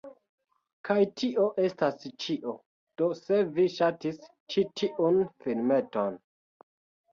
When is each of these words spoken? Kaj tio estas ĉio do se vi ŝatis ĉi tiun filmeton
Kaj 0.87 0.95
tio 1.21 1.45
estas 1.65 2.07
ĉio 2.25 2.55
do 3.03 3.11
se 3.21 3.43
vi 3.59 3.67
ŝatis 3.75 4.19
ĉi 4.57 4.67
tiun 4.83 5.23
filmeton 5.47 6.21